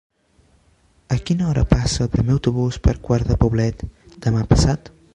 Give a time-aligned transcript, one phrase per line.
[1.15, 3.89] A quina hora passa el primer autobús per Quart de Poblet
[4.29, 4.97] demà passat?